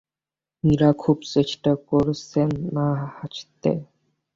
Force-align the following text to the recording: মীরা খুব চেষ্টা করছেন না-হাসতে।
মীরা 0.63 0.89
খুব 0.93 1.17
চেষ্টা 1.33 1.71
করছেন 1.89 2.49
না-হাসতে। 2.75 3.71